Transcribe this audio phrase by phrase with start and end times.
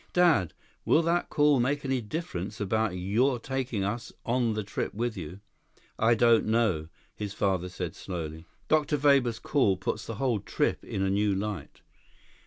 [0.13, 5.15] "Dad, will that call make any difference about your taking us on the trip with
[5.15, 5.41] you?"
[5.99, 8.47] "I don't know," his father said slowly.
[8.67, 8.97] "Dr.
[8.97, 11.81] Weber's call puts the whole trip in a new light."